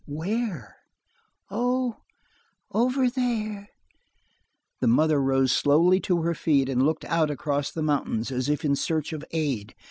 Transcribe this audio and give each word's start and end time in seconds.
"Where?" 0.07 0.77
"Oh 1.51 1.97
over 2.71 3.07
there!" 3.07 3.69
The 4.79 4.87
mother 4.87 5.21
rose 5.21 5.51
slowly 5.51 5.99
to 5.99 6.23
her 6.23 6.33
feet, 6.33 6.69
and 6.69 6.81
looked 6.81 7.05
out 7.05 7.29
across 7.29 7.69
the 7.69 7.83
mountains 7.83 8.31
as 8.31 8.49
if 8.49 8.65
in 8.65 8.75
search 8.75 9.13
of 9.13 9.23
aid. 9.29 9.75